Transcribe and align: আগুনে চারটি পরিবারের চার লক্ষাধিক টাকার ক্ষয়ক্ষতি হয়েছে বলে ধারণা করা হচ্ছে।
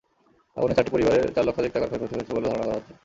আগুনে 0.57 0.73
চারটি 0.77 0.91
পরিবারের 0.93 1.33
চার 1.35 1.45
লক্ষাধিক 1.47 1.71
টাকার 1.73 1.89
ক্ষয়ক্ষতি 1.89 2.13
হয়েছে 2.15 2.33
বলে 2.35 2.47
ধারণা 2.47 2.65
করা 2.65 2.77
হচ্ছে। 2.77 2.93